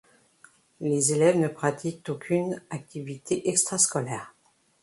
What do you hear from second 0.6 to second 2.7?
Les élèves ne pratiquent aucune